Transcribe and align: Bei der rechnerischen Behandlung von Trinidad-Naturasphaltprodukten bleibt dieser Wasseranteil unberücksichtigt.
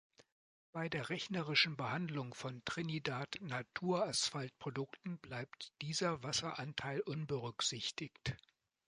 Bei 0.71 0.89
der 0.89 1.11
rechnerischen 1.11 1.77
Behandlung 1.77 2.33
von 2.33 2.63
Trinidad-Naturasphaltprodukten 2.65 5.19
bleibt 5.19 5.73
dieser 5.83 6.23
Wasseranteil 6.23 7.01
unberücksichtigt. 7.01 8.35